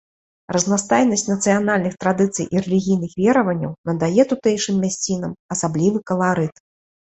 Разнастайнасць 0.55 1.23
нацыянальных 1.31 1.93
традыцый 2.05 2.49
і 2.57 2.65
рэлігійных 2.65 3.11
вераванняў 3.21 3.71
надае 3.93 4.21
тутэйшым 4.35 4.83
мясцінам 4.89 5.39
асаблівы 5.57 6.07
каларыт. 6.13 6.69